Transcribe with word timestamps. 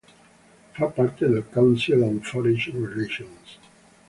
Fa 0.73 0.87
parte 0.87 1.27
del 1.29 1.45
"Council 1.51 2.01
on 2.01 2.19
Foreign 2.23 2.83
Relations". 2.83 3.59